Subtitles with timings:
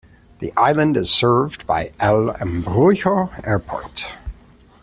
[0.39, 4.15] The island is served by El Embrujo Airport.